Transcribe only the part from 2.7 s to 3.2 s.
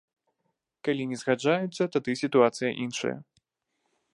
іншая.